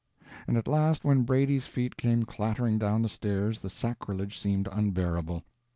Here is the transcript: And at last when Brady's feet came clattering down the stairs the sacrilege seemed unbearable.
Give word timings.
And 0.47 0.57
at 0.57 0.67
last 0.67 1.03
when 1.05 1.25
Brady's 1.25 1.67
feet 1.67 1.95
came 1.95 2.23
clattering 2.25 2.79
down 2.79 3.03
the 3.03 3.07
stairs 3.07 3.59
the 3.59 3.69
sacrilege 3.69 4.39
seemed 4.39 4.67
unbearable. 4.71 5.43